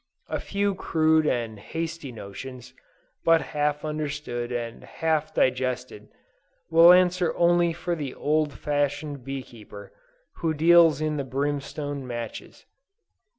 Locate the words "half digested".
4.83-6.09